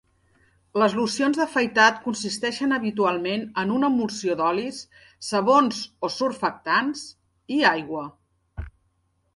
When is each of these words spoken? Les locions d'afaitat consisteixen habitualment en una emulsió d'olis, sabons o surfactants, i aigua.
Les 0.83 0.93
locions 0.99 1.37
d'afaitat 1.41 1.99
consisteixen 2.05 2.73
habitualment 2.77 3.45
en 3.65 3.75
una 3.75 3.93
emulsió 3.95 4.39
d'olis, 4.41 4.81
sabons 5.29 5.85
o 6.09 6.13
surfactants, 6.19 7.07
i 7.59 7.63
aigua. 7.77 8.09